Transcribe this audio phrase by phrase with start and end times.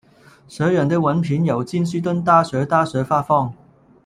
[0.47, 3.53] 学院的文凭由金斯顿大学大学发放。